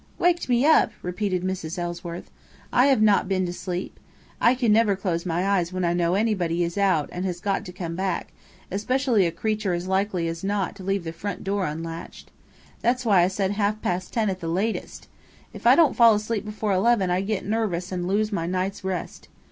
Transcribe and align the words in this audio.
"Waked 0.17 0.49
me 0.49 0.65
up!" 0.65 0.91
repeated 1.03 1.43
Mrs. 1.43 1.77
Ellsworth. 1.77 2.31
"I 2.73 2.87
have 2.87 3.03
not 3.03 3.27
been 3.27 3.45
to 3.45 3.53
sleep. 3.53 3.99
I 4.41 4.57
never 4.59 4.95
can 4.95 5.01
close 5.03 5.27
my 5.27 5.47
eyes 5.47 5.71
when 5.71 5.85
I 5.85 5.93
know 5.93 6.15
anybody 6.15 6.63
is 6.63 6.75
out 6.75 7.07
and 7.11 7.23
has 7.23 7.39
got 7.39 7.65
to 7.65 7.71
come 7.71 7.95
back, 7.95 8.33
especially 8.71 9.27
a 9.27 9.29
careless 9.29 9.39
creature 9.41 9.73
as 9.75 9.85
likely 9.87 10.27
as 10.27 10.43
not 10.43 10.75
to 10.77 10.83
leave 10.83 11.03
the 11.03 11.13
front 11.13 11.43
door 11.43 11.67
unlatched. 11.67 12.31
That's 12.81 13.05
why 13.05 13.21
I 13.21 13.27
said 13.27 13.51
half 13.51 13.79
past 13.83 14.11
ten 14.11 14.31
at 14.31 14.41
latest! 14.41 15.07
If 15.53 15.67
I 15.67 15.75
don't 15.75 15.95
fall 15.95 16.15
asleep 16.15 16.45
before 16.45 16.73
eleven 16.73 17.11
I 17.11 17.21
get 17.21 17.45
nervous 17.45 17.91
and 17.91 18.07
lose 18.07 18.31
my 18.31 18.47
night's 18.47 18.83
rest. 18.83 19.27